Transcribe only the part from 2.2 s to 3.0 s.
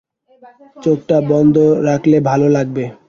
ভালো লাগবে।